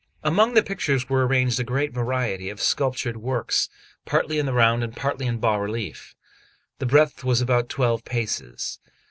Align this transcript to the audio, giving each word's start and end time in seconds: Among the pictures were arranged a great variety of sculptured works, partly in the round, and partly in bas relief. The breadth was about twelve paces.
Among 0.23 0.55
the 0.55 0.63
pictures 0.63 1.09
were 1.09 1.27
arranged 1.27 1.59
a 1.59 1.63
great 1.63 1.93
variety 1.93 2.49
of 2.49 2.59
sculptured 2.59 3.17
works, 3.17 3.69
partly 4.03 4.39
in 4.39 4.47
the 4.47 4.53
round, 4.53 4.83
and 4.83 4.95
partly 4.95 5.27
in 5.27 5.37
bas 5.37 5.59
relief. 5.59 6.15
The 6.79 6.87
breadth 6.87 7.23
was 7.23 7.39
about 7.39 7.69
twelve 7.69 8.03
paces. 8.03 8.79